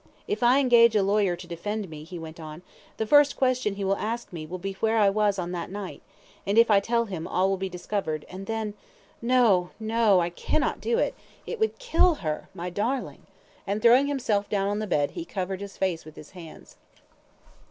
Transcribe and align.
If 0.27 0.41
I 0.41 0.57
engage 0.59 0.95
a 0.95 1.03
lawyer 1.03 1.35
to 1.35 1.45
defend 1.45 1.87
me," 1.87 2.03
he 2.03 2.17
went 2.17 2.39
on, 2.39 2.63
"the 2.97 3.05
first 3.05 3.35
question 3.37 3.75
he 3.75 3.83
will 3.83 3.97
ask 3.97 4.33
me 4.33 4.47
will 4.47 4.57
be 4.57 4.73
where 4.79 5.11
was 5.11 5.37
I 5.37 5.43
on 5.43 5.51
that 5.51 5.69
night, 5.69 6.01
and 6.43 6.57
if 6.57 6.71
I 6.71 6.79
tell 6.79 7.05
him 7.05 7.27
all 7.27 7.49
will 7.49 7.57
be 7.57 7.69
discovered, 7.69 8.25
and 8.27 8.47
then 8.47 8.73
no 9.21 9.69
no 9.79 10.19
I 10.19 10.31
cannot 10.31 10.81
do 10.81 10.97
it; 10.97 11.13
it 11.45 11.59
would 11.59 11.77
kill 11.77 12.15
her, 12.25 12.49
my 12.55 12.71
darling," 12.71 13.27
and 13.67 13.79
throwing 13.79 14.07
himself 14.07 14.49
down 14.49 14.67
on 14.69 14.79
the 14.79 14.87
bed, 14.87 15.11
he 15.11 15.23
covered 15.23 15.61
his 15.61 15.77
face 15.77 16.03
with 16.03 16.15
his 16.15 16.31
hands. 16.31 16.77